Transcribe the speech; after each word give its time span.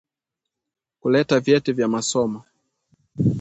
Kuleta 1.01 1.39
vyeti 1.39 1.73
vya 1.73 1.87
masomo 1.87 2.43